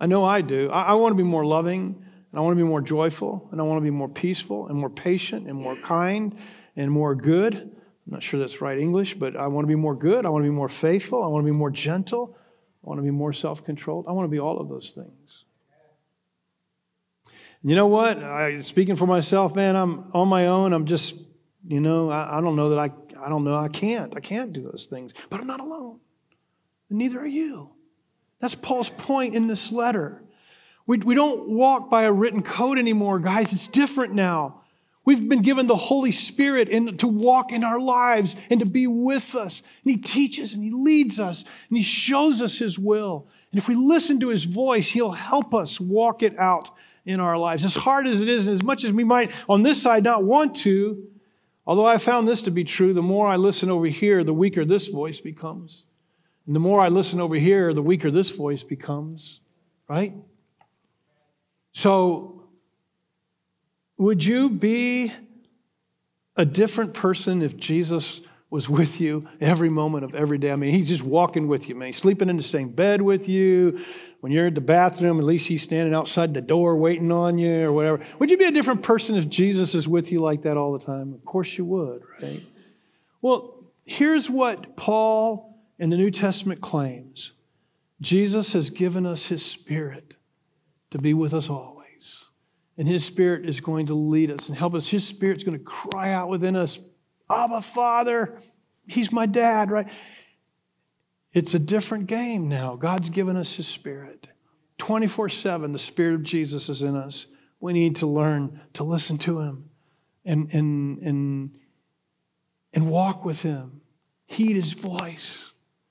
[0.00, 0.68] I know I do.
[0.70, 2.04] I, I want to be more loving.
[2.34, 4.76] And I want to be more joyful, and I want to be more peaceful, and
[4.76, 6.36] more patient, and more kind,
[6.74, 7.54] and more good.
[7.54, 10.26] I'm not sure that's right English, but I want to be more good.
[10.26, 11.22] I want to be more faithful.
[11.22, 12.36] I want to be more gentle.
[12.82, 14.06] I want to be more self controlled.
[14.08, 15.44] I want to be all of those things.
[17.62, 18.20] And you know what?
[18.20, 20.72] I, speaking for myself, man, I'm on my own.
[20.72, 21.14] I'm just,
[21.68, 22.90] you know, I, I don't know that I,
[23.24, 23.56] I don't know.
[23.56, 24.16] I can't.
[24.16, 25.14] I can't do those things.
[25.30, 26.00] But I'm not alone.
[26.90, 27.70] And neither are you.
[28.40, 30.23] That's Paul's point in this letter.
[30.86, 33.52] We, we don't walk by a written code anymore, guys.
[33.52, 34.60] It's different now.
[35.06, 38.86] We've been given the Holy Spirit in, to walk in our lives and to be
[38.86, 39.62] with us.
[39.84, 43.28] And He teaches and He leads us and He shows us His will.
[43.52, 46.70] And if we listen to His voice, He'll help us walk it out
[47.04, 47.66] in our lives.
[47.66, 50.24] As hard as it is, and as much as we might on this side not
[50.24, 51.06] want to,
[51.66, 54.64] although I found this to be true, the more I listen over here, the weaker
[54.64, 55.84] this voice becomes.
[56.46, 59.40] And the more I listen over here, the weaker this voice becomes,
[59.86, 60.14] right?
[61.74, 62.44] So,
[63.98, 65.12] would you be
[66.36, 70.52] a different person if Jesus was with you every moment of every day?
[70.52, 71.88] I mean, he's just walking with you, man.
[71.88, 73.84] He's sleeping in the same bed with you.
[74.20, 77.64] When you're at the bathroom, at least he's standing outside the door waiting on you
[77.64, 78.06] or whatever.
[78.20, 80.84] Would you be a different person if Jesus is with you like that all the
[80.84, 81.12] time?
[81.12, 82.42] Of course you would, right?
[83.20, 87.32] Well, here's what Paul in the New Testament claims
[88.00, 90.16] Jesus has given us his spirit
[90.94, 92.26] to be with us always.
[92.78, 94.86] And His Spirit is going to lead us and help us.
[94.86, 96.78] His Spirit's going to cry out within us,
[97.28, 98.40] Abba, Father,
[98.86, 99.88] He's my dad, right?
[101.32, 102.76] It's a different game now.
[102.76, 104.28] God's given us His Spirit.
[104.78, 107.26] 24 7, the Spirit of Jesus is in us.
[107.58, 109.70] We need to learn to listen to Him
[110.24, 111.50] and, and, and,
[112.72, 113.80] and walk with Him,
[114.26, 115.50] heed His voice,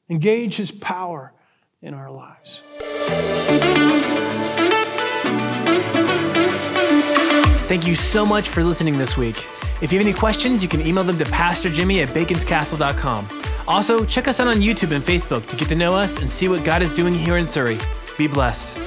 [0.09, 1.33] engage His power
[1.81, 2.61] in our lives.
[7.67, 9.37] Thank you so much for listening this week.
[9.81, 13.27] If you have any questions, you can email them to pastorjimmy at baconscastle.com.
[13.67, 16.47] Also, check us out on YouTube and Facebook to get to know us and see
[16.47, 17.79] what God is doing here in Surry.
[18.17, 18.77] Be blessed.